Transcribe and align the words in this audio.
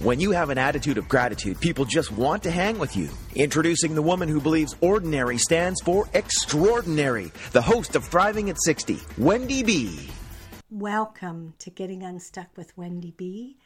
When 0.00 0.20
you 0.20 0.30
have 0.30 0.50
an 0.50 0.58
attitude 0.58 0.96
of 0.96 1.08
gratitude, 1.08 1.60
people 1.60 1.84
just 1.84 2.12
want 2.12 2.44
to 2.44 2.52
hang 2.52 2.78
with 2.78 2.96
you. 2.96 3.08
Introducing 3.34 3.96
the 3.96 4.02
woman 4.02 4.28
who 4.28 4.40
believes 4.40 4.76
ordinary 4.80 5.38
stands 5.38 5.80
for 5.80 6.08
extraordinary, 6.14 7.32
the 7.50 7.60
host 7.62 7.96
of 7.96 8.04
Thriving 8.04 8.48
at 8.48 8.62
60, 8.62 9.00
Wendy 9.18 9.64
B. 9.64 10.08
Welcome 10.70 11.54
to 11.58 11.70
Getting 11.70 12.04
Unstuck 12.04 12.56
with 12.56 12.78
Wendy 12.78 13.12
B 13.16 13.56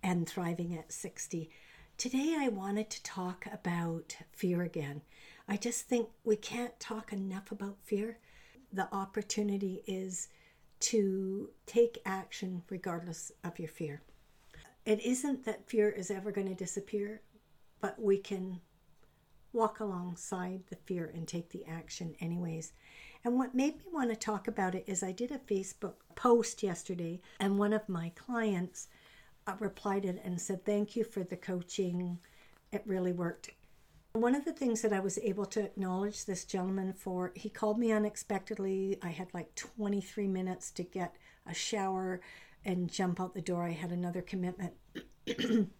and 0.00 0.28
Thriving 0.28 0.78
at 0.78 0.92
60. 0.92 1.50
Today 1.98 2.36
I 2.38 2.50
wanted 2.50 2.88
to 2.90 3.02
talk 3.02 3.46
about 3.52 4.16
fear 4.30 4.62
again. 4.62 5.02
I 5.48 5.56
just 5.56 5.88
think 5.88 6.06
we 6.22 6.36
can't 6.36 6.78
talk 6.78 7.12
enough 7.12 7.50
about 7.50 7.78
fear. 7.82 8.18
The 8.72 8.86
opportunity 8.94 9.82
is 9.88 10.28
to 10.82 11.50
take 11.66 11.98
action 12.06 12.62
regardless 12.70 13.32
of 13.42 13.58
your 13.58 13.68
fear 13.68 14.02
it 14.84 15.00
isn't 15.00 15.44
that 15.44 15.68
fear 15.68 15.90
is 15.90 16.10
ever 16.10 16.32
going 16.32 16.48
to 16.48 16.54
disappear, 16.54 17.22
but 17.80 18.00
we 18.00 18.18
can 18.18 18.60
walk 19.52 19.80
alongside 19.80 20.62
the 20.68 20.76
fear 20.76 21.10
and 21.12 21.26
take 21.26 21.50
the 21.50 21.64
action 21.66 22.14
anyways. 22.20 22.72
And 23.24 23.36
what 23.36 23.54
made 23.54 23.78
me 23.78 23.84
want 23.92 24.10
to 24.10 24.16
talk 24.16 24.48
about 24.48 24.74
it 24.74 24.84
is 24.86 25.02
I 25.02 25.12
did 25.12 25.30
a 25.30 25.38
Facebook 25.38 25.94
post 26.14 26.62
yesterday, 26.62 27.20
and 27.38 27.58
one 27.58 27.72
of 27.72 27.88
my 27.88 28.12
clients 28.14 28.88
uh, 29.46 29.54
replied 29.58 30.04
it 30.04 30.20
and 30.24 30.40
said, 30.40 30.64
Thank 30.64 30.96
you 30.96 31.04
for 31.04 31.22
the 31.22 31.36
coaching. 31.36 32.18
It 32.72 32.82
really 32.86 33.12
worked. 33.12 33.50
One 34.12 34.34
of 34.34 34.44
the 34.44 34.52
things 34.52 34.82
that 34.82 34.92
I 34.92 35.00
was 35.00 35.18
able 35.18 35.46
to 35.46 35.60
acknowledge 35.60 36.24
this 36.24 36.44
gentleman 36.44 36.92
for, 36.92 37.32
he 37.36 37.48
called 37.48 37.78
me 37.78 37.92
unexpectedly. 37.92 38.98
I 39.02 39.08
had 39.08 39.32
like 39.32 39.54
23 39.54 40.26
minutes 40.26 40.70
to 40.72 40.82
get 40.82 41.14
a 41.46 41.54
shower, 41.54 42.20
and 42.64 42.90
jump 42.90 43.20
out 43.20 43.34
the 43.34 43.40
door. 43.40 43.64
I 43.64 43.72
had 43.72 43.90
another 43.90 44.22
commitment. 44.22 44.74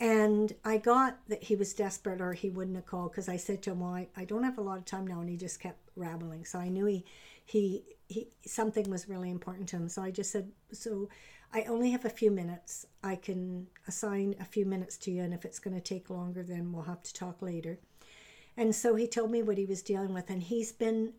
and 0.00 0.52
I 0.64 0.78
got 0.78 1.18
that 1.28 1.44
he 1.44 1.56
was 1.56 1.74
desperate 1.74 2.20
or 2.20 2.32
he 2.32 2.50
wouldn't 2.50 2.76
have 2.76 2.86
called 2.86 3.12
because 3.12 3.28
I 3.28 3.36
said 3.36 3.62
to 3.62 3.72
him, 3.72 3.80
Well, 3.80 3.94
I, 3.94 4.08
I 4.16 4.24
don't 4.24 4.44
have 4.44 4.58
a 4.58 4.62
lot 4.62 4.78
of 4.78 4.84
time 4.84 5.06
now. 5.06 5.20
And 5.20 5.28
he 5.28 5.36
just 5.36 5.60
kept 5.60 5.78
rambling. 5.96 6.44
So 6.44 6.58
I 6.58 6.68
knew 6.68 6.86
he, 6.86 7.04
he, 7.44 7.84
he, 8.08 8.28
something 8.46 8.88
was 8.90 9.08
really 9.08 9.30
important 9.30 9.68
to 9.70 9.76
him. 9.76 9.88
So 9.88 10.02
I 10.02 10.10
just 10.10 10.30
said, 10.30 10.50
So 10.72 11.08
I 11.52 11.62
only 11.62 11.90
have 11.90 12.04
a 12.04 12.10
few 12.10 12.30
minutes. 12.30 12.86
I 13.02 13.16
can 13.16 13.66
assign 13.88 14.36
a 14.40 14.44
few 14.44 14.64
minutes 14.64 14.96
to 14.98 15.10
you. 15.10 15.22
And 15.22 15.34
if 15.34 15.44
it's 15.44 15.58
going 15.58 15.74
to 15.74 15.82
take 15.82 16.10
longer, 16.10 16.42
then 16.42 16.72
we'll 16.72 16.84
have 16.84 17.02
to 17.02 17.12
talk 17.12 17.42
later. 17.42 17.78
And 18.56 18.74
so 18.74 18.94
he 18.94 19.06
told 19.06 19.30
me 19.30 19.42
what 19.42 19.58
he 19.58 19.66
was 19.66 19.82
dealing 19.82 20.14
with. 20.14 20.30
And 20.30 20.42
he's 20.42 20.72
been 20.72 21.14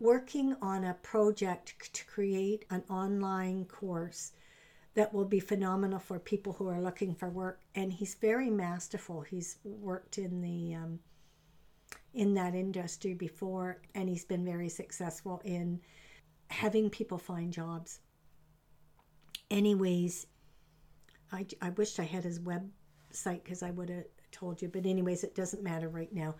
working 0.00 0.54
on 0.62 0.84
a 0.84 0.94
project 0.94 1.92
to 1.92 2.04
create 2.06 2.64
an 2.70 2.82
online 2.88 3.64
course 3.64 4.32
that 4.94 5.12
will 5.12 5.24
be 5.24 5.40
phenomenal 5.40 5.98
for 5.98 6.18
people 6.18 6.52
who 6.52 6.68
are 6.68 6.80
looking 6.80 7.14
for 7.14 7.28
work. 7.28 7.60
And 7.74 7.92
he's 7.92 8.14
very 8.14 8.50
masterful. 8.50 9.20
He's 9.22 9.58
worked 9.64 10.18
in 10.18 10.40
the 10.40 10.74
um, 10.74 10.98
in 12.14 12.34
that 12.34 12.54
industry 12.54 13.14
before, 13.14 13.80
and 13.94 14.08
he's 14.08 14.24
been 14.24 14.44
very 14.44 14.68
successful 14.68 15.40
in 15.44 15.80
having 16.48 16.90
people 16.90 17.18
find 17.18 17.52
jobs. 17.52 18.00
Anyways, 19.50 20.26
I, 21.32 21.46
I 21.60 21.70
wished 21.70 22.00
I 22.00 22.04
had 22.04 22.24
his 22.24 22.40
website 22.40 23.44
because 23.44 23.62
I 23.62 23.70
would 23.70 23.90
have 23.90 24.04
told 24.32 24.60
you. 24.62 24.68
But 24.68 24.86
anyways, 24.86 25.22
it 25.24 25.34
doesn't 25.34 25.62
matter 25.62 25.88
right 25.88 26.12
now. 26.12 26.34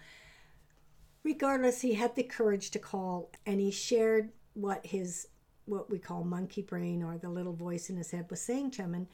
Regardless, 1.22 1.80
he 1.80 1.94
had 1.94 2.14
the 2.14 2.22
courage 2.22 2.70
to 2.70 2.78
call 2.78 3.30
and 3.44 3.60
he 3.60 3.70
shared 3.70 4.30
what 4.54 4.86
his 4.86 5.28
what 5.66 5.90
we 5.90 5.98
call 5.98 6.24
monkey 6.24 6.62
brain 6.62 7.02
or 7.02 7.18
the 7.18 7.28
little 7.28 7.52
voice 7.52 7.90
in 7.90 7.96
his 7.96 8.10
head 8.10 8.26
was 8.30 8.40
saying 8.40 8.70
to 8.70 8.82
him 8.82 8.94
and, 8.94 9.06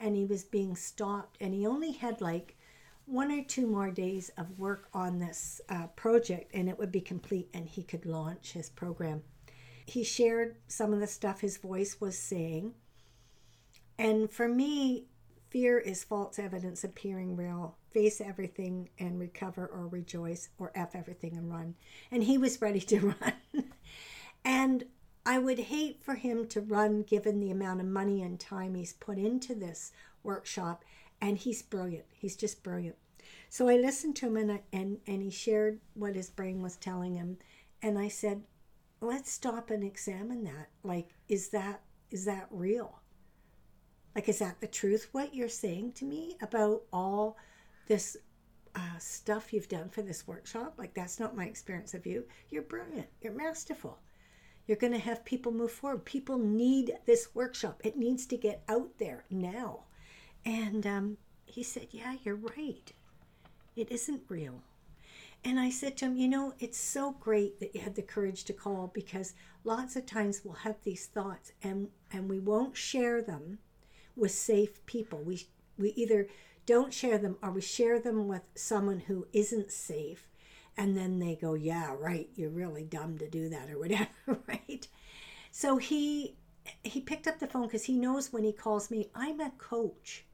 and 0.00 0.16
he 0.16 0.24
was 0.24 0.42
being 0.42 0.74
stopped 0.74 1.36
and 1.40 1.54
he 1.54 1.64
only 1.64 1.92
had 1.92 2.20
like 2.20 2.56
one 3.06 3.30
or 3.30 3.44
two 3.44 3.66
more 3.66 3.90
days 3.90 4.30
of 4.36 4.58
work 4.58 4.88
on 4.92 5.20
this 5.20 5.60
uh, 5.68 5.86
project 5.88 6.50
and 6.52 6.68
it 6.68 6.78
would 6.78 6.90
be 6.90 7.00
complete 7.00 7.48
and 7.54 7.68
he 7.68 7.82
could 7.82 8.04
launch 8.04 8.52
his 8.52 8.68
program. 8.68 9.22
He 9.86 10.02
shared 10.02 10.56
some 10.66 10.92
of 10.92 11.00
the 11.00 11.06
stuff 11.06 11.40
his 11.40 11.56
voice 11.56 12.00
was 12.00 12.18
saying 12.18 12.74
and 13.98 14.30
for 14.30 14.48
me 14.48 15.06
fear 15.50 15.78
is 15.78 16.04
false 16.04 16.38
evidence 16.38 16.84
appearing 16.84 17.36
real 17.36 17.76
face 17.90 18.20
everything 18.20 18.88
and 18.98 19.18
recover 19.18 19.66
or 19.66 19.88
rejoice 19.88 20.48
or 20.58 20.70
F 20.74 20.94
everything 20.94 21.36
and 21.36 21.50
run. 21.50 21.74
And 22.10 22.22
he 22.24 22.38
was 22.38 22.62
ready 22.62 22.80
to 22.80 23.00
run. 23.20 23.64
and 24.44 24.84
I 25.26 25.38
would 25.38 25.58
hate 25.58 26.02
for 26.02 26.14
him 26.14 26.46
to 26.48 26.60
run 26.60 27.02
given 27.02 27.40
the 27.40 27.50
amount 27.50 27.80
of 27.80 27.86
money 27.86 28.22
and 28.22 28.38
time 28.38 28.74
he's 28.74 28.92
put 28.92 29.18
into 29.18 29.54
this 29.54 29.92
workshop. 30.22 30.84
And 31.20 31.36
he's 31.36 31.62
brilliant. 31.62 32.06
He's 32.12 32.36
just 32.36 32.62
brilliant. 32.62 32.96
So 33.48 33.68
I 33.68 33.76
listened 33.76 34.16
to 34.16 34.26
him 34.28 34.36
and, 34.36 34.60
and, 34.72 34.98
and 35.06 35.22
he 35.22 35.30
shared 35.30 35.80
what 35.94 36.14
his 36.14 36.30
brain 36.30 36.62
was 36.62 36.76
telling 36.76 37.16
him. 37.16 37.36
And 37.82 37.98
I 37.98 38.08
said, 38.08 38.42
let's 39.00 39.30
stop 39.30 39.70
and 39.70 39.82
examine 39.82 40.44
that. 40.44 40.68
Like, 40.82 41.08
is 41.28 41.48
that 41.48 41.82
is 42.10 42.24
that 42.24 42.48
real? 42.50 43.00
Like, 44.14 44.28
is 44.28 44.40
that 44.40 44.60
the 44.60 44.66
truth? 44.66 45.08
What 45.12 45.34
you're 45.34 45.48
saying 45.48 45.92
to 45.92 46.04
me 46.04 46.36
about 46.42 46.82
all 46.92 47.36
this 47.86 48.16
uh, 48.74 48.98
stuff 48.98 49.52
you've 49.52 49.68
done 49.68 49.88
for 49.88 50.02
this 50.02 50.26
workshop. 50.26 50.74
Like, 50.76 50.94
that's 50.94 51.20
not 51.20 51.36
my 51.36 51.44
experience 51.44 51.94
of 51.94 52.06
you. 52.06 52.24
You're 52.50 52.62
brilliant. 52.62 53.08
You're 53.20 53.32
masterful. 53.32 53.98
You're 54.66 54.76
going 54.76 54.92
to 54.92 54.98
have 54.98 55.24
people 55.24 55.52
move 55.52 55.72
forward. 55.72 56.04
People 56.04 56.38
need 56.38 56.92
this 57.06 57.34
workshop, 57.34 57.80
it 57.84 57.96
needs 57.96 58.26
to 58.26 58.36
get 58.36 58.62
out 58.68 58.98
there 58.98 59.24
now. 59.30 59.80
And 60.44 60.86
um, 60.86 61.16
he 61.44 61.62
said, 61.62 61.88
Yeah, 61.90 62.14
you're 62.22 62.36
right. 62.36 62.92
It 63.76 63.90
isn't 63.90 64.22
real. 64.28 64.62
And 65.42 65.58
I 65.58 65.70
said 65.70 65.96
to 65.96 66.04
him, 66.04 66.16
You 66.16 66.28
know, 66.28 66.54
it's 66.58 66.78
so 66.78 67.12
great 67.12 67.58
that 67.60 67.74
you 67.74 67.80
had 67.80 67.94
the 67.94 68.02
courage 68.02 68.44
to 68.44 68.52
call 68.52 68.90
because 68.94 69.34
lots 69.64 69.96
of 69.96 70.06
times 70.06 70.42
we'll 70.44 70.54
have 70.54 70.76
these 70.84 71.06
thoughts 71.06 71.52
and, 71.62 71.88
and 72.12 72.28
we 72.28 72.38
won't 72.38 72.76
share 72.76 73.22
them 73.22 73.58
with 74.20 74.30
safe 74.32 74.84
people. 74.86 75.20
We, 75.20 75.46
we 75.78 75.90
either 75.90 76.28
don't 76.66 76.92
share 76.94 77.18
them 77.18 77.36
or 77.42 77.50
we 77.50 77.60
share 77.60 77.98
them 77.98 78.28
with 78.28 78.42
someone 78.54 79.00
who 79.00 79.26
isn't 79.32 79.72
safe 79.72 80.28
and 80.76 80.96
then 80.96 81.18
they 81.18 81.34
go 81.34 81.54
yeah 81.54 81.94
right 81.98 82.28
you're 82.36 82.50
really 82.50 82.84
dumb 82.84 83.18
to 83.18 83.28
do 83.28 83.48
that 83.48 83.68
or 83.68 83.78
whatever 83.78 84.08
right? 84.46 84.86
So 85.50 85.78
he 85.78 86.36
he 86.84 87.00
picked 87.00 87.26
up 87.26 87.38
the 87.38 87.46
phone 87.46 87.66
because 87.66 87.84
he 87.84 87.96
knows 87.96 88.32
when 88.32 88.44
he 88.44 88.52
calls 88.52 88.90
me 88.90 89.10
i'm 89.14 89.40
a 89.40 89.50
coach 89.58 90.24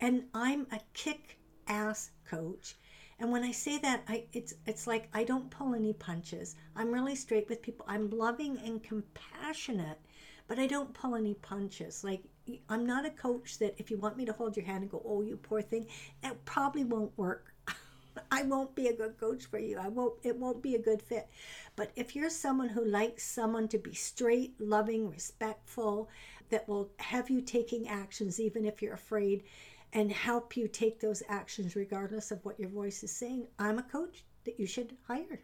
and 0.00 0.24
i'm 0.34 0.66
a 0.72 0.80
kick 0.92 1.38
ass 1.66 2.10
coach. 2.28 2.74
And 3.18 3.30
when 3.30 3.42
i 3.42 3.52
say 3.52 3.78
that 3.78 4.02
i 4.08 4.24
it's 4.32 4.54
it's 4.66 4.86
like 4.86 5.08
i 5.14 5.24
don't 5.24 5.50
pull 5.50 5.74
any 5.74 5.92
punches. 5.92 6.56
I'm 6.76 6.92
really 6.92 7.14
straight 7.14 7.48
with 7.48 7.62
people. 7.62 7.86
I'm 7.88 8.10
loving 8.10 8.58
and 8.58 8.82
compassionate 8.82 10.00
but 10.46 10.58
i 10.58 10.66
don't 10.66 10.92
pull 10.92 11.14
any 11.14 11.34
punches. 11.34 12.04
Like 12.04 12.22
I'm 12.68 12.86
not 12.86 13.06
a 13.06 13.10
coach 13.10 13.58
that 13.58 13.74
if 13.78 13.90
you 13.90 13.98
want 13.98 14.16
me 14.16 14.24
to 14.24 14.32
hold 14.32 14.56
your 14.56 14.66
hand 14.66 14.82
and 14.82 14.90
go, 14.90 15.02
oh, 15.04 15.22
you 15.22 15.36
poor 15.36 15.62
thing, 15.62 15.86
that 16.22 16.44
probably 16.44 16.84
won't 16.84 17.16
work. 17.16 17.54
I 18.30 18.42
won't 18.42 18.74
be 18.74 18.88
a 18.88 18.96
good 18.96 19.18
coach 19.18 19.46
for 19.46 19.58
you. 19.58 19.78
I 19.78 19.88
won't 19.88 20.14
it 20.22 20.36
won't 20.36 20.62
be 20.62 20.74
a 20.74 20.82
good 20.82 21.00
fit. 21.02 21.28
But 21.76 21.92
if 21.96 22.16
you're 22.16 22.30
someone 22.30 22.68
who 22.68 22.84
likes 22.84 23.24
someone 23.24 23.68
to 23.68 23.78
be 23.78 23.94
straight, 23.94 24.60
loving, 24.60 25.08
respectful, 25.08 26.08
that 26.50 26.68
will 26.68 26.90
have 26.98 27.30
you 27.30 27.40
taking 27.40 27.88
actions 27.88 28.40
even 28.40 28.64
if 28.64 28.82
you're 28.82 28.94
afraid 28.94 29.44
and 29.92 30.10
help 30.12 30.56
you 30.56 30.68
take 30.68 31.00
those 31.00 31.22
actions 31.28 31.76
regardless 31.76 32.30
of 32.30 32.44
what 32.44 32.58
your 32.58 32.68
voice 32.68 33.02
is 33.02 33.12
saying, 33.12 33.46
I'm 33.58 33.78
a 33.78 33.82
coach 33.82 34.24
that 34.44 34.58
you 34.58 34.66
should 34.66 34.96
hire. 35.06 35.40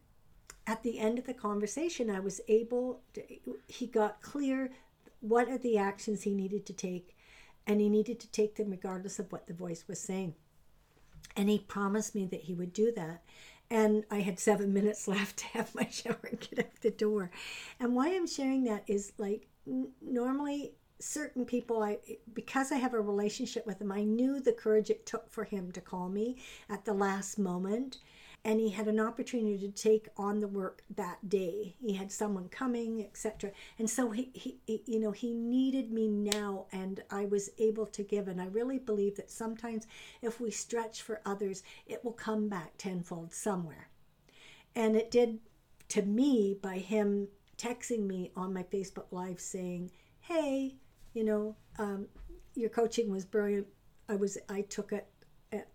at 0.67 0.83
the 0.83 0.99
end 0.99 1.19
of 1.19 1.27
the 1.27 1.35
conversation, 1.35 2.11
I 2.11 2.21
was 2.21 2.41
able, 2.49 3.01
to, 3.15 3.23
he 3.69 3.87
got 3.87 4.21
clear 4.21 4.71
what 5.21 5.49
are 5.49 5.59
the 5.59 5.79
actions 5.79 6.23
he 6.23 6.35
needed 6.35 6.67
to 6.67 6.73
take, 6.73 7.17
and 7.67 7.81
he 7.81 7.89
needed 7.89 8.21
to 8.21 8.31
take 8.31 8.57
them 8.57 8.71
regardless 8.71 9.19
of 9.19 9.33
what 9.33 9.47
the 9.47 9.55
voice 9.55 9.85
was 9.89 10.01
saying. 10.01 10.35
And 11.37 11.49
he 11.49 11.59
promised 11.59 12.15
me 12.15 12.27
that 12.27 12.43
he 12.43 12.55
would 12.55 12.73
do 12.73 12.93
that. 12.93 13.23
And 13.69 14.05
I 14.11 14.21
had 14.21 14.39
seven 14.39 14.73
minutes 14.73 15.09
left 15.09 15.39
to 15.39 15.47
have 15.47 15.75
my 15.75 15.89
shower 15.89 16.19
and 16.31 16.41
get 16.41 16.59
out 16.61 16.81
the 16.81 16.91
door. 16.91 17.31
And 17.81 17.95
why 17.95 18.15
I'm 18.15 18.27
sharing 18.27 18.65
that 18.65 18.85
is 18.87 19.13
like 19.19 19.49
n- 19.67 19.89
normally 20.01 20.75
certain 20.99 21.45
people 21.45 21.83
i 21.83 21.99
because 22.33 22.73
i 22.73 22.77
have 22.77 22.95
a 22.95 23.01
relationship 23.01 23.67
with 23.67 23.81
him 23.81 23.93
i 23.93 24.03
knew 24.03 24.41
the 24.41 24.53
courage 24.53 24.89
it 24.89 25.05
took 25.05 25.31
for 25.31 25.45
him 25.45 25.71
to 25.71 25.81
call 25.81 26.09
me 26.09 26.37
at 26.71 26.85
the 26.87 26.93
last 26.95 27.39
moment 27.39 27.99
and 28.47 28.61
he 28.61 28.71
had 28.71 28.87
an 28.87 29.01
opportunity 29.01 29.59
to 29.59 29.73
take 29.73 30.09
on 30.17 30.39
the 30.39 30.47
work 30.47 30.85
that 30.95 31.29
day. 31.29 31.75
He 31.81 31.95
had 31.95 32.13
someone 32.13 32.49
coming 32.49 33.05
etc 33.05 33.51
and 33.77 33.91
so 33.91 34.11
he, 34.11 34.31
he, 34.33 34.83
you 34.87 35.01
know 35.01 35.11
he 35.11 35.35
needed 35.35 35.91
me 35.91 36.07
now 36.07 36.67
and 36.71 37.03
i 37.11 37.25
was 37.27 37.51
able 37.59 37.87
to 37.87 38.05
give. 38.05 38.29
And 38.29 38.41
i 38.41 38.47
really 38.47 38.79
believe 38.79 39.17
that 39.17 39.33
sometimes 39.33 39.89
if 40.23 40.41
we 40.41 40.51
stretch 40.53 41.03
for 41.03 41.21
others 41.27 41.65
it 41.87 42.05
will 42.05 42.13
come 42.13 42.49
back 42.49 42.75
tenfold 42.79 43.35
somewhere. 43.35 43.89
And 44.77 44.95
it 44.95 45.11
did 45.11 45.41
to 45.89 46.03
me 46.03 46.57
by 46.63 46.79
him 46.79 47.27
texting 47.59 48.07
me 48.07 48.31
on 48.37 48.55
my 48.55 48.63
facebook 48.63 49.07
live 49.11 49.41
saying 49.41 49.91
hey 50.21 50.77
you 51.15 51.25
know 51.25 51.57
um, 51.79 52.07
your 52.55 52.71
coaching 52.71 53.11
was 53.11 53.25
brilliant. 53.25 53.67
I 54.09 54.15
was 54.15 54.39
i 54.49 54.61
took 54.61 54.93
it 54.93 55.09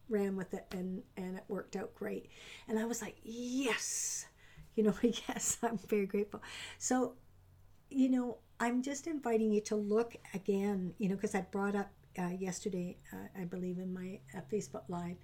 ran 0.09 0.35
with 0.35 0.53
it 0.53 0.65
and 0.71 1.01
and 1.17 1.37
it 1.37 1.43
worked 1.47 1.75
out 1.75 1.93
great. 1.95 2.29
And 2.67 2.79
i 2.79 2.85
was 2.85 3.01
like 3.01 3.15
yes 3.23 4.25
you 4.75 4.83
know 4.83 4.93
yes 5.01 5.57
i'm 5.63 5.77
very 5.87 6.05
grateful. 6.05 6.41
So 6.77 7.13
you 7.89 8.09
know 8.09 8.37
i'm 8.59 8.81
just 8.81 9.07
inviting 9.07 9.51
you 9.51 9.61
to 9.61 9.75
look 9.75 10.15
again 10.33 10.93
you 10.97 11.09
know 11.09 11.15
because 11.15 11.35
i 11.35 11.41
brought 11.51 11.75
up 11.75 11.91
uh, 12.19 12.29
yesterday 12.39 12.97
uh, 13.13 13.39
i 13.39 13.43
believe 13.43 13.77
in 13.77 13.93
my 13.93 14.19
uh, 14.35 14.41
facebook 14.51 14.83
live 14.87 15.15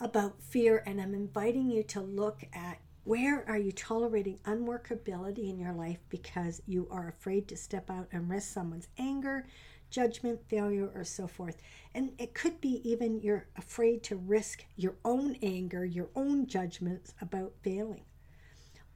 about 0.00 0.40
fear 0.42 0.82
and 0.86 1.00
i'm 1.00 1.14
inviting 1.14 1.70
you 1.70 1.82
to 1.82 2.00
look 2.00 2.44
at 2.52 2.78
where 3.04 3.44
are 3.48 3.58
you 3.58 3.70
tolerating 3.72 4.38
unworkability 4.44 5.48
in 5.50 5.58
your 5.58 5.72
life 5.72 5.98
because 6.08 6.62
you 6.66 6.88
are 6.90 7.08
afraid 7.08 7.46
to 7.46 7.56
step 7.56 7.90
out 7.90 8.08
and 8.12 8.28
risk 8.28 8.52
someone's 8.52 8.88
anger 8.98 9.46
judgment, 9.94 10.40
failure, 10.48 10.90
or 10.92 11.04
so 11.04 11.28
forth. 11.28 11.56
And 11.94 12.10
it 12.18 12.34
could 12.34 12.60
be 12.60 12.80
even 12.88 13.20
you're 13.20 13.46
afraid 13.56 14.02
to 14.04 14.16
risk 14.16 14.64
your 14.76 14.96
own 15.04 15.36
anger, 15.40 15.84
your 15.84 16.08
own 16.16 16.46
judgments 16.46 17.14
about 17.20 17.52
failing. 17.62 18.02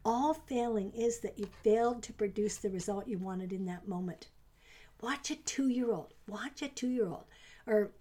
All 0.04 0.34
failing 0.34 0.92
is 0.92 1.20
that 1.20 1.38
you 1.38 1.46
failed 1.62 2.02
to 2.02 2.12
produce 2.12 2.56
the 2.56 2.70
result 2.70 3.06
you 3.06 3.18
wanted 3.18 3.52
in 3.52 3.64
that 3.66 3.86
moment. 3.86 4.28
Watch 5.00 5.30
a 5.30 5.36
two 5.36 5.68
year 5.68 5.92
old, 5.92 6.14
watch 6.26 6.62
a 6.62 6.68
two 6.68 6.88
year 6.88 7.06
old, 7.06 7.26
or 7.66 7.92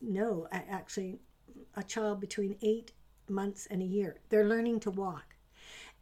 no, 0.00 0.46
actually, 0.52 1.18
a 1.74 1.82
child 1.82 2.20
between 2.20 2.56
eight 2.62 2.92
months 3.28 3.66
and 3.68 3.82
a 3.82 3.86
year. 3.86 4.20
They're 4.28 4.48
learning 4.48 4.80
to 4.80 4.90
walk 4.92 5.34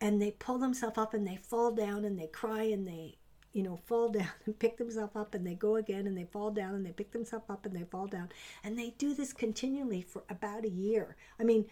and 0.00 0.20
they 0.20 0.32
pull 0.32 0.58
themselves 0.58 0.98
up 0.98 1.14
and 1.14 1.26
they 1.26 1.36
fall 1.36 1.72
down 1.72 2.04
and 2.04 2.18
they 2.18 2.26
cry 2.26 2.64
and 2.64 2.86
they 2.86 3.16
you 3.56 3.62
know, 3.62 3.76
fall 3.86 4.08
down 4.20 4.28
and 4.44 4.58
pick 4.58 4.76
themselves 4.76 5.16
up 5.16 5.34
and 5.34 5.46
they 5.46 5.54
go 5.54 5.76
again 5.76 6.06
and 6.06 6.16
they 6.16 6.24
fall 6.24 6.50
down 6.50 6.74
and 6.74 6.84
they 6.84 6.92
pick 6.92 7.10
themselves 7.10 7.46
up 7.48 7.64
and 7.64 7.74
they 7.74 7.84
fall 7.84 8.06
down. 8.06 8.28
And 8.62 8.78
they 8.78 8.90
do 8.98 9.14
this 9.14 9.32
continually 9.32 10.02
for 10.02 10.24
about 10.28 10.66
a 10.66 10.70
year. 10.70 11.16
I 11.40 11.44
mean, 11.44 11.64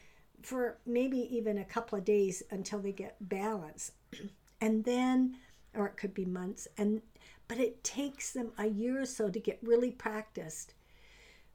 for 0.43 0.79
maybe 0.87 1.19
even 1.37 1.59
a 1.59 1.65
couple 1.65 1.99
of 1.99 2.05
days 2.05 2.43
until 2.51 2.79
they 2.79 2.93
get 2.93 3.17
balance. 3.21 3.93
and 4.61 4.85
then, 4.85 5.37
or 5.75 5.87
it 5.87 5.99
could 5.99 6.15
be 6.15 6.25
months. 6.25 6.67
And 6.79 7.03
but 7.47 7.59
it 7.59 7.85
takes 7.85 8.33
them 8.33 8.53
a 8.57 8.67
year 8.67 9.03
or 9.03 9.07
so 9.07 9.29
to 9.29 9.39
get 9.39 9.59
really 9.63 9.91
practiced 9.91 10.73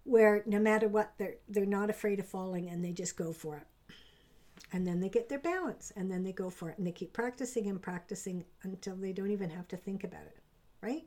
where 0.03 0.43
no 0.45 0.59
matter 0.59 0.87
what 0.87 1.13
they're 1.17 1.35
they're 1.47 1.65
not 1.65 1.89
afraid 1.89 2.19
of 2.19 2.27
falling 2.27 2.69
and 2.69 2.85
they 2.85 2.91
just 2.91 3.17
go 3.17 3.33
for 3.33 3.57
it 3.57 3.67
and 4.71 4.85
then 4.85 4.99
they 4.99 5.09
get 5.09 5.29
their 5.29 5.39
balance 5.39 5.91
and 5.95 6.11
then 6.11 6.23
they 6.23 6.31
go 6.31 6.49
for 6.49 6.69
it 6.69 6.77
and 6.77 6.85
they 6.85 6.91
keep 6.91 7.13
practicing 7.13 7.67
and 7.67 7.81
practicing 7.81 8.43
until 8.63 8.95
they 8.95 9.13
don't 9.13 9.31
even 9.31 9.49
have 9.49 9.67
to 9.67 9.77
think 9.77 10.03
about 10.03 10.21
it 10.21 10.39
right? 10.81 11.03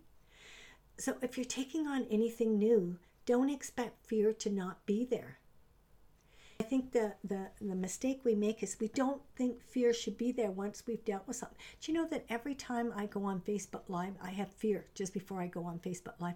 So 0.99 1.17
if 1.23 1.37
you're 1.37 1.45
taking 1.45 1.87
on 1.87 2.07
anything 2.11 2.59
new 2.59 2.99
don't 3.25 3.51
expect 3.51 4.07
fear 4.07 4.33
to 4.33 4.51
not 4.51 4.85
be 4.85 5.05
there. 5.05 5.39
I 6.61 6.65
think 6.65 6.93
the, 6.93 7.15
the 7.25 7.49
the 7.61 7.75
mistake 7.75 8.21
we 8.25 8.35
make 8.35 8.63
is 8.63 8.77
we 8.81 8.89
don't 8.89 9.21
think 9.37 9.61
fear 9.63 9.93
should 9.93 10.17
be 10.17 10.31
there 10.31 10.51
once 10.51 10.85
we've 10.87 11.05
dealt 11.05 11.27
with 11.27 11.37
something. 11.37 11.59
Do 11.81 11.91
you 11.91 11.99
know 11.99 12.07
that 12.09 12.25
every 12.29 12.55
time 12.55 12.93
i 12.95 13.07
go 13.07 13.25
on 13.25 13.41
facebook 13.41 13.83
live 13.89 14.15
i 14.23 14.31
have 14.31 14.51
fear 14.53 14.87
just 14.95 15.13
before 15.13 15.41
i 15.41 15.49
go 15.49 15.65
on 15.65 15.81
facebook 15.81 16.15
live? 16.21 16.35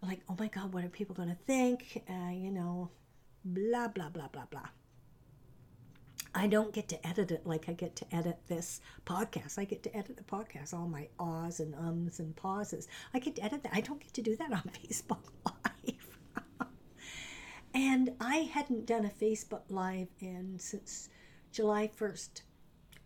Like 0.00 0.20
oh 0.28 0.36
my 0.38 0.48
god 0.48 0.72
what 0.72 0.84
are 0.84 0.88
people 0.88 1.14
going 1.14 1.28
to 1.28 1.38
think? 1.46 2.04
Uh, 2.08 2.30
you 2.30 2.50
know 2.50 2.90
blah 3.44 3.88
blah 3.88 4.10
blah 4.10 4.28
blah 4.28 4.46
blah 4.50 4.68
I 6.34 6.48
don't 6.48 6.72
get 6.72 6.88
to 6.88 7.06
edit 7.06 7.30
it 7.30 7.46
like 7.46 7.68
I 7.68 7.72
get 7.74 7.94
to 7.96 8.14
edit 8.14 8.38
this 8.48 8.80
podcast. 9.06 9.56
I 9.58 9.64
get 9.64 9.84
to 9.84 9.96
edit 9.96 10.16
the 10.16 10.24
podcast, 10.24 10.74
all 10.74 10.88
my 10.88 11.08
ahs 11.18 11.60
and 11.60 11.74
ums 11.76 12.18
and 12.18 12.34
pauses. 12.34 12.88
I 13.12 13.20
get 13.20 13.36
to 13.36 13.44
edit 13.44 13.62
that. 13.62 13.72
I 13.72 13.80
don't 13.80 14.00
get 14.00 14.12
to 14.14 14.22
do 14.22 14.34
that 14.36 14.52
on 14.52 14.62
Facebook 14.84 15.22
Live. 15.46 16.18
and 17.74 18.10
I 18.20 18.36
hadn't 18.52 18.86
done 18.86 19.04
a 19.04 19.10
Facebook 19.10 19.62
Live 19.68 20.08
in 20.18 20.58
since 20.58 21.08
July 21.52 21.88
1st, 21.96 22.42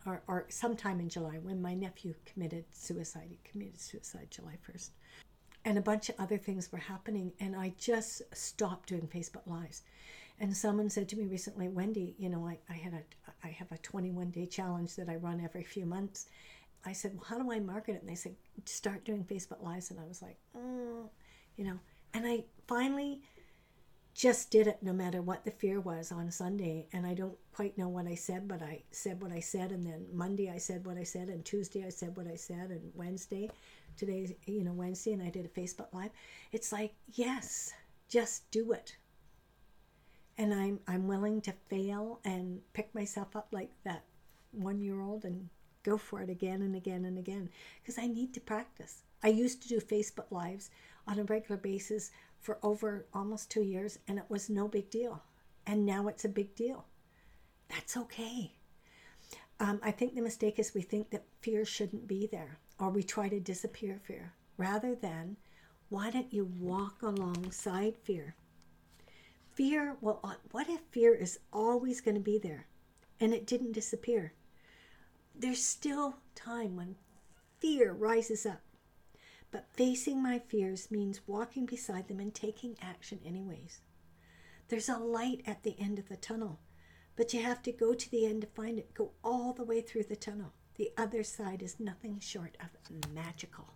or, 0.07 0.23
or 0.27 0.47
sometime 0.49 0.99
in 0.99 1.11
July 1.11 1.39
when 1.43 1.61
my 1.61 1.75
nephew 1.75 2.15
committed 2.25 2.65
suicide. 2.73 3.27
He 3.29 3.39
committed 3.45 3.79
suicide 3.79 4.29
July 4.31 4.57
1st. 4.67 4.91
And 5.67 5.77
a 5.77 5.83
bunch 5.83 6.09
of 6.09 6.15
other 6.19 6.39
things 6.39 6.73
were 6.73 6.79
happening, 6.79 7.33
and 7.41 7.55
I 7.55 7.75
just 7.77 8.23
stopped 8.35 8.89
doing 8.89 9.07
Facebook 9.07 9.47
Lives. 9.47 9.83
And 10.41 10.57
someone 10.57 10.89
said 10.89 11.09
to 11.09 11.17
me 11.17 11.27
recently, 11.27 11.69
Wendy, 11.69 12.15
you 12.19 12.29
know, 12.29 12.47
I, 12.47 12.59
I 12.71 12.75
had 12.75 12.95
a 12.95 13.03
I 13.45 13.49
have 13.49 13.71
a 13.73 13.79
21 13.79 14.31
day 14.31 14.47
challenge 14.47 14.97
that 14.97 15.09
I 15.09 15.17
run 15.17 15.41
every 15.41 15.63
few 15.63 15.87
months. 15.87 16.27
I 16.85 16.93
said, 16.93 17.15
Well, 17.15 17.25
how 17.25 17.39
do 17.39 17.53
I 17.53 17.61
market 17.61 17.95
it? 17.97 18.01
And 18.03 18.11
they 18.11 18.15
said, 18.15 18.35
Start 18.65 19.05
doing 19.05 19.25
Facebook 19.25 19.63
Lives. 19.63 19.91
And 19.91 20.01
I 20.01 20.07
was 20.07 20.23
like, 20.23 20.39
oh, 20.57 21.11
you 21.57 21.65
know, 21.65 21.79
and 22.15 22.27
I 22.27 22.45
finally 22.67 23.23
just 24.15 24.51
did 24.51 24.67
it 24.67 24.79
no 24.83 24.93
matter 24.93 25.23
what 25.23 25.45
the 25.45 25.51
fear 25.51 25.81
was 25.81 26.11
on 26.11 26.31
Sunday. 26.31 26.89
And 26.93 27.07
I 27.07 27.15
don't 27.15 27.39
quite 27.53 27.79
know 27.79 27.89
what 27.89 28.07
I 28.07 28.17
said, 28.17 28.49
but 28.49 28.63
I 28.63 28.83
said 28.91 29.23
what 29.23 29.33
I 29.33 29.41
said. 29.41 29.71
And 29.71 29.87
then 29.87 30.07
Monday 30.13 30.51
I 30.51 30.59
said 30.59 30.85
what 30.85 30.97
I 30.97 31.05
said. 31.05 31.29
And 31.29 31.45
Tuesday 31.45 31.85
I 31.87 31.91
said 31.91 32.17
what 32.17 32.27
I 32.27 32.35
said. 32.35 32.71
And 32.71 32.91
Wednesday, 32.95 33.51
today's, 33.97 34.33
you 34.47 34.65
know, 34.65 34.73
Wednesday, 34.73 35.13
and 35.13 35.23
I 35.23 35.31
did 35.31 35.45
a 35.45 35.61
Facebook 35.61 35.93
Live. 35.93 36.11
It's 36.51 36.73
like, 36.73 36.95
yes, 37.13 37.73
just 38.09 38.51
do 38.51 38.73
it 38.73 38.97
and 40.39 40.55
I'm 40.55 40.81
I'm 40.87 41.09
willing 41.09 41.41
to 41.43 41.53
fail 41.69 42.21
and 42.25 42.61
pick 42.73 42.95
myself 42.95 43.35
up 43.37 43.49
like 43.51 43.71
that 43.85 44.05
one 44.53 44.81
year 44.81 45.01
old 45.01 45.25
and 45.25 45.49
go 45.83 45.99
for 45.99 46.23
it 46.23 46.31
again 46.31 46.63
and 46.63 46.75
again 46.75 47.05
and 47.05 47.19
again 47.19 47.51
because 47.83 47.99
I 47.99 48.07
need 48.07 48.33
to 48.35 48.41
practice. 48.41 49.03
I 49.23 49.29
used 49.29 49.63
to 49.63 49.69
do 49.69 49.81
Facebook 49.81 50.31
lives 50.31 50.71
on 51.07 51.19
a 51.19 51.25
regular 51.25 51.61
basis 51.61 52.13
for 52.41 52.59
over 52.63 53.07
almost 53.13 53.51
two 53.51 53.63
years 53.63 53.99
and 54.07 54.19
it 54.19 54.25
was 54.29 54.49
no 54.49 54.69
big 54.69 54.91
deal. 54.91 55.23
And 55.67 55.85
now 55.85 56.09
it's 56.09 56.25
a 56.25 56.29
big 56.31 56.55
deal. 56.55 56.87
That's 57.69 57.97
okay. 57.97 58.53
Um, 59.61 59.81
I 59.83 59.91
think 59.91 60.15
the 60.15 60.23
mistake 60.23 60.59
is 60.59 60.73
we 60.73 60.83
think 60.83 61.11
that 61.11 61.25
fear 61.41 61.65
shouldn't 61.65 62.07
be 62.07 62.29
there 62.31 62.59
or 62.79 62.91
we 62.91 63.03
try 63.03 63.29
to 63.29 63.41
disappear 63.41 64.01
fear 64.05 64.33
rather 64.57 64.95
than 64.95 65.37
why 65.89 66.11
don't 66.11 66.33
you 66.33 66.45
walk 66.45 67.03
alongside 67.03 67.97
fear? 68.05 68.35
Fear, 69.59 69.97
well, 70.01 70.21
uh, 70.23 70.35
what 70.53 70.71
if 70.71 70.81
fear 70.93 71.13
is 71.13 71.41
always 71.53 72.01
going 72.01 72.15
to 72.15 72.21
be 72.21 72.39
there 72.39 72.69
and 73.19 73.35
it 73.35 73.45
didn't 73.45 73.73
disappear? 73.73 74.33
There's 75.35 75.63
still 75.63 76.15
time 76.37 76.77
when 76.77 76.95
fear 77.59 77.93
rises 77.93 78.47
up. 78.47 78.61
But 79.51 79.67
facing 79.73 80.23
my 80.23 80.39
fears 80.39 80.93
means 80.93 81.27
walking 81.27 81.67
beside 81.67 82.07
them 82.07 82.21
and 82.21 82.33
taking 82.33 82.77
action 82.81 83.19
anyways. 83.27 83.81
There's 84.69 84.89
a 84.89 84.97
light 84.97 85.43
at 85.45 85.65
the 85.65 85.75
end 85.81 85.99
of 85.99 86.09
the 86.09 86.17
tunnel, 86.17 86.61
but 87.17 87.35
you 87.35 87.43
have 87.43 87.61
to 87.63 87.73
go 87.73 87.95
to 87.95 88.11
the 88.13 88.27
end 88.27 88.43
to 88.43 88.47
find 88.47 88.79
it. 88.79 88.95
Go 88.95 89.11
all 89.25 89.53
the 89.53 89.65
way 89.65 89.81
through 89.81 90.05
the 90.05 90.15
tunnel. 90.15 90.53
The 90.77 90.93
other 90.97 91.25
side 91.25 91.63
is 91.63 91.81
nothing 91.81 92.21
short 92.21 92.57
of 92.61 93.11
magical. 93.13 93.75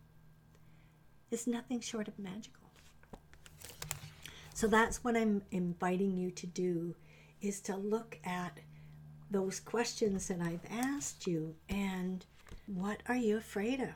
It's 1.33 1.49
nothing 1.49 1.81
short 1.81 2.07
of 2.07 2.21
magical. 2.21 2.62
So 4.55 4.67
that's 4.67 5.03
what 5.03 5.17
I'm 5.17 5.43
inviting 5.51 6.17
you 6.17 6.31
to 6.33 6.47
do 6.47 6.95
is 7.41 7.61
to 7.63 7.77
look 7.77 8.19
at 8.25 8.61
those 9.31 9.59
questions 9.59 10.29
that 10.29 10.41
I've 10.41 10.67
asked 10.71 11.27
you 11.27 11.55
and 11.69 12.25
what 12.67 13.03
are 13.09 13.17
you 13.17 13.39
afraid 13.39 13.81
of? 13.81 13.95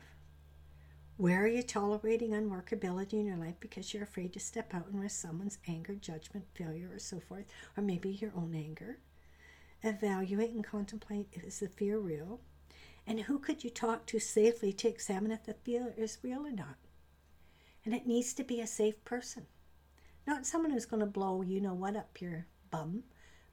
Where 1.19 1.45
are 1.45 1.49
you 1.49 1.63
tolerating 1.63 2.31
unworkability 2.31 3.15
in 3.15 3.27
your 3.27 3.37
life 3.37 3.55
because 3.61 3.95
you're 3.95 4.03
afraid 4.03 4.33
to 4.33 4.41
step 4.41 4.75
out 4.75 4.89
and 4.89 5.01
risk 5.01 5.21
someone's 5.21 5.59
anger, 5.67 5.95
judgment, 5.95 6.45
failure, 6.55 6.91
or 6.93 6.99
so 6.99 7.21
forth, 7.21 7.47
or 7.77 7.83
maybe 7.83 8.11
your 8.11 8.33
own 8.37 8.55
anger? 8.55 8.99
Evaluate 9.83 10.51
and 10.51 10.65
contemplate 10.65 11.29
is 11.35 11.61
the 11.61 11.69
fear 11.69 11.99
real? 11.99 12.41
And 13.07 13.21
who 13.21 13.39
could 13.39 13.63
you 13.63 13.71
talk 13.71 14.05
to 14.07 14.19
safely 14.19 14.73
to 14.75 14.89
examine 14.89 15.31
if 15.31 15.45
the 15.45 15.55
fear 15.55 15.95
is 15.97 16.19
real 16.23 16.47
or 16.47 16.51
not? 16.51 16.77
And 17.85 17.95
it 17.95 18.07
needs 18.07 18.35
to 18.35 18.45
be 18.45 18.61
a 18.61 18.67
safe 18.67 19.03
person. 19.05 19.47
Not 20.27 20.47
someone 20.47 20.73
who's 20.73 20.87
going 20.87 21.01
to 21.01 21.07
blow 21.07 21.43
you 21.43 21.61
know 21.61 21.75
what 21.75 21.97
up 21.97 22.21
your 22.21 22.47
bum, 22.71 23.05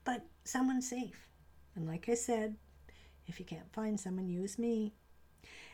but 0.03 0.25
someone 0.43 0.81
safe. 0.81 1.27
And 1.75 1.87
like 1.87 2.09
I 2.09 2.15
said, 2.15 2.55
if 3.27 3.39
you 3.39 3.45
can't 3.45 3.71
find 3.71 3.99
someone, 3.99 4.27
use 4.27 4.57
me. 4.57 4.93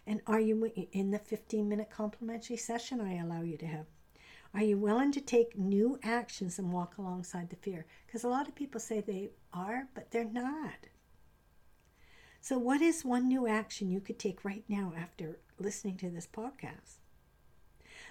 And 0.06 0.22
are 0.28 0.40
you 0.40 0.72
in 0.92 1.12
the 1.12 1.20
15 1.20 1.70
minute 1.70 1.90
complimentary 1.90 2.58
session 2.58 3.00
I 3.00 3.18
allow 3.18 3.42
you 3.42 3.58
to 3.58 3.68
have? 3.68 3.86
Are 4.54 4.64
you 4.64 4.78
willing 4.78 5.12
to 5.12 5.22
take 5.22 5.58
new 5.58 6.00
actions 6.02 6.58
and 6.58 6.74
walk 6.74 6.98
alongside 6.98 7.50
the 7.50 7.56
fear? 7.56 7.86
Because 8.08 8.24
a 8.24 8.30
lot 8.30 8.48
of 8.48 8.56
people 8.56 8.80
say 8.80 9.00
they 9.00 9.30
are, 9.54 9.88
but 9.94 10.10
they're 10.10 10.26
not. 10.26 10.88
So, 12.42 12.58
what 12.58 12.82
is 12.82 13.06
one 13.06 13.28
new 13.28 13.48
action 13.48 13.92
you 13.92 14.00
could 14.00 14.18
take 14.18 14.44
right 14.44 14.64
now 14.68 14.94
after 14.98 15.40
listening 15.60 15.98
to 15.98 16.10
this 16.10 16.26
podcast 16.26 16.98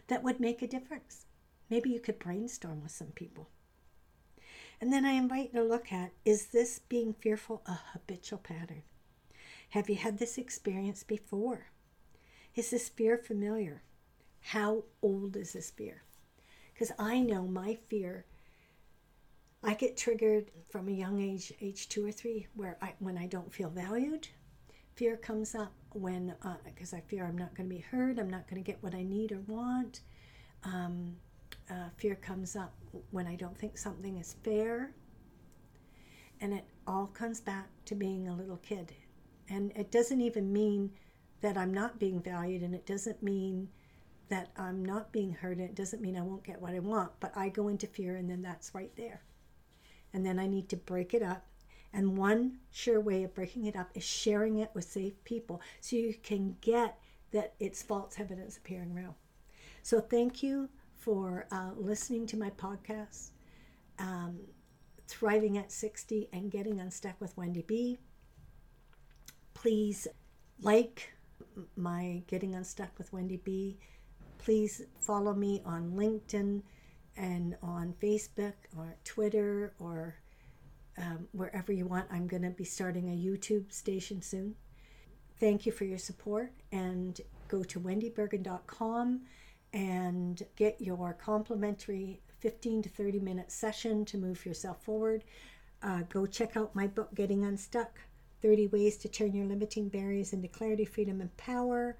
that 0.06 0.22
would 0.22 0.38
make 0.38 0.62
a 0.62 0.68
difference? 0.68 1.26
Maybe 1.70 1.90
you 1.90 2.00
could 2.00 2.18
brainstorm 2.18 2.82
with 2.82 2.92
some 2.92 3.08
people. 3.08 3.48
And 4.80 4.92
then 4.92 5.04
I 5.04 5.12
invite 5.12 5.50
you 5.52 5.60
to 5.60 5.66
look 5.66 5.92
at 5.92 6.12
is 6.24 6.46
this 6.46 6.78
being 6.78 7.12
fearful 7.12 7.62
a 7.66 7.78
habitual 7.92 8.38
pattern? 8.38 8.82
Have 9.70 9.90
you 9.90 9.96
had 9.96 10.18
this 10.18 10.38
experience 10.38 11.02
before? 11.02 11.66
Is 12.54 12.70
this 12.70 12.88
fear 12.88 13.18
familiar? 13.18 13.82
How 14.40 14.84
old 15.02 15.36
is 15.36 15.52
this 15.52 15.70
fear? 15.70 16.02
Because 16.72 16.92
I 16.98 17.20
know 17.20 17.46
my 17.46 17.76
fear, 17.88 18.24
I 19.62 19.74
get 19.74 19.96
triggered 19.96 20.50
from 20.70 20.88
a 20.88 20.92
young 20.92 21.20
age, 21.20 21.52
age 21.60 21.88
two 21.88 22.06
or 22.06 22.12
three, 22.12 22.46
where 22.54 22.78
I, 22.80 22.94
when 23.00 23.18
I 23.18 23.26
don't 23.26 23.52
feel 23.52 23.68
valued, 23.68 24.28
fear 24.94 25.16
comes 25.16 25.54
up 25.54 25.72
when, 25.92 26.34
because 26.64 26.92
uh, 26.92 26.96
I 26.98 27.00
fear 27.00 27.26
I'm 27.26 27.36
not 27.36 27.54
going 27.54 27.68
to 27.68 27.74
be 27.74 27.80
heard, 27.80 28.18
I'm 28.18 28.30
not 28.30 28.48
going 28.48 28.62
to 28.62 28.66
get 28.66 28.82
what 28.82 28.94
I 28.94 29.02
need 29.02 29.32
or 29.32 29.40
want. 29.40 30.00
Um, 30.64 31.16
uh, 31.70 31.88
fear 31.96 32.14
comes 32.14 32.56
up 32.56 32.74
when 33.10 33.26
I 33.26 33.36
don't 33.36 33.58
think 33.58 33.78
something 33.78 34.16
is 34.18 34.36
fair. 34.42 34.94
And 36.40 36.52
it 36.52 36.64
all 36.86 37.06
comes 37.06 37.40
back 37.40 37.68
to 37.86 37.94
being 37.94 38.28
a 38.28 38.34
little 38.34 38.58
kid. 38.58 38.92
And 39.48 39.72
it 39.76 39.90
doesn't 39.90 40.20
even 40.20 40.52
mean 40.52 40.90
that 41.40 41.56
I'm 41.56 41.72
not 41.72 41.98
being 41.98 42.20
valued, 42.20 42.62
and 42.62 42.74
it 42.74 42.86
doesn't 42.86 43.22
mean 43.22 43.68
that 44.28 44.50
I'm 44.56 44.84
not 44.84 45.12
being 45.12 45.32
heard, 45.32 45.58
and 45.58 45.68
it 45.68 45.74
doesn't 45.74 46.02
mean 46.02 46.16
I 46.16 46.22
won't 46.22 46.44
get 46.44 46.60
what 46.60 46.74
I 46.74 46.80
want, 46.80 47.12
but 47.20 47.36
I 47.36 47.48
go 47.48 47.68
into 47.68 47.86
fear, 47.86 48.16
and 48.16 48.28
then 48.28 48.42
that's 48.42 48.74
right 48.74 48.94
there. 48.96 49.22
And 50.12 50.24
then 50.24 50.38
I 50.38 50.46
need 50.46 50.68
to 50.70 50.76
break 50.76 51.14
it 51.14 51.22
up. 51.22 51.46
And 51.92 52.18
one 52.18 52.58
sure 52.70 53.00
way 53.00 53.24
of 53.24 53.34
breaking 53.34 53.64
it 53.64 53.76
up 53.76 53.90
is 53.94 54.04
sharing 54.04 54.58
it 54.58 54.70
with 54.74 54.84
safe 54.84 55.22
people 55.24 55.62
so 55.80 55.96
you 55.96 56.14
can 56.22 56.56
get 56.60 56.98
that 57.30 57.54
it's 57.58 57.82
false 57.82 58.18
evidence 58.18 58.56
appearing 58.56 58.92
real. 58.92 59.16
So 59.82 60.00
thank 60.00 60.42
you 60.42 60.68
for 60.98 61.46
uh, 61.50 61.70
listening 61.76 62.26
to 62.26 62.36
my 62.36 62.50
podcast, 62.50 63.30
um, 63.98 64.40
Thriving 65.06 65.56
at 65.56 65.72
60 65.72 66.28
and 66.32 66.50
Getting 66.50 66.80
Unstuck 66.80 67.18
with 67.20 67.34
Wendy 67.36 67.62
B. 67.62 67.98
Please 69.54 70.06
like 70.60 71.14
my 71.76 72.22
Getting 72.26 72.54
Unstuck 72.54 72.90
with 72.98 73.12
Wendy 73.12 73.38
B. 73.38 73.78
Please 74.36 74.82
follow 75.00 75.32
me 75.32 75.62
on 75.64 75.92
LinkedIn 75.92 76.62
and 77.16 77.56
on 77.62 77.94
Facebook 78.02 78.52
or 78.76 78.96
Twitter 79.04 79.72
or 79.78 80.16
um, 80.98 81.26
wherever 81.32 81.72
you 81.72 81.86
want. 81.86 82.06
I'm 82.10 82.26
going 82.26 82.42
to 82.42 82.50
be 82.50 82.64
starting 82.64 83.08
a 83.08 83.16
YouTube 83.16 83.72
station 83.72 84.20
soon. 84.20 84.56
Thank 85.40 85.64
you 85.66 85.72
for 85.72 85.84
your 85.84 85.98
support 85.98 86.52
and 86.72 87.20
go 87.48 87.62
to 87.64 87.80
wendybergen.com 87.80 89.22
and 89.72 90.42
get 90.56 90.80
your 90.80 91.12
complimentary 91.14 92.20
15 92.40 92.82
to 92.82 92.88
30 92.88 93.20
minute 93.20 93.52
session 93.52 94.04
to 94.06 94.18
move 94.18 94.44
yourself 94.46 94.82
forward. 94.84 95.24
Uh, 95.82 96.02
go 96.08 96.26
check 96.26 96.56
out 96.56 96.74
my 96.74 96.86
book, 96.86 97.14
Getting 97.14 97.44
Unstuck 97.44 98.00
30 98.42 98.68
Ways 98.68 98.96
to 98.98 99.08
Turn 99.08 99.34
Your 99.34 99.46
Limiting 99.46 99.88
Barriers 99.88 100.32
into 100.32 100.48
Clarity, 100.48 100.84
Freedom, 100.84 101.20
and 101.20 101.36
Power. 101.36 101.96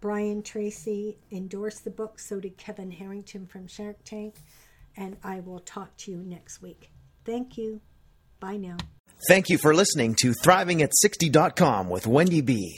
Brian 0.00 0.42
Tracy 0.42 1.18
endorsed 1.32 1.84
the 1.84 1.90
book, 1.90 2.18
so 2.20 2.38
did 2.40 2.56
Kevin 2.56 2.90
Harrington 2.90 3.46
from 3.46 3.66
Shark 3.66 3.96
Tank. 4.04 4.36
And 4.96 5.16
I 5.24 5.40
will 5.40 5.60
talk 5.60 5.96
to 5.98 6.10
you 6.10 6.18
next 6.18 6.62
week. 6.62 6.90
Thank 7.24 7.56
you. 7.56 7.80
Bye 8.40 8.56
now. 8.56 8.76
Thank 9.28 9.48
you 9.48 9.58
for 9.58 9.74
listening 9.74 10.14
to 10.20 10.32
ThrivingAt60.com 10.32 11.88
with 11.88 12.06
Wendy 12.06 12.40
B. 12.40 12.76